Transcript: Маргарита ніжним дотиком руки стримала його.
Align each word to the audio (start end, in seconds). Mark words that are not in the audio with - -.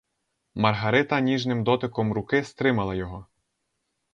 Маргарита 0.55 1.19
ніжним 1.19 1.63
дотиком 1.63 2.13
руки 2.13 2.43
стримала 2.43 2.95
його. 2.95 3.25